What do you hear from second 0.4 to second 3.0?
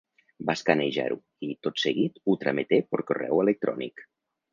Va escanejar-ho i, tot seguit, ho trameté